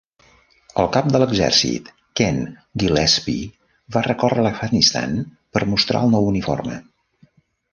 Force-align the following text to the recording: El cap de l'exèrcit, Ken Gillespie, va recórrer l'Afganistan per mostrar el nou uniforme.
El 0.83 0.87
cap 0.95 1.09
de 1.15 1.19
l'exèrcit, 1.23 1.91
Ken 2.21 2.39
Gillespie, 2.83 3.51
va 3.97 4.03
recórrer 4.09 4.47
l'Afganistan 4.47 5.15
per 5.59 5.67
mostrar 5.75 6.03
el 6.07 6.15
nou 6.17 6.31
uniforme. 6.33 6.81